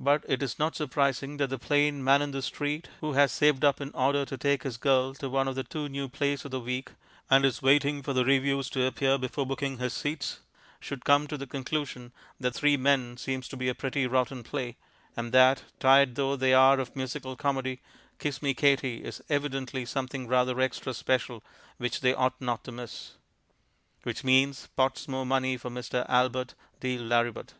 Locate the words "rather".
20.26-20.60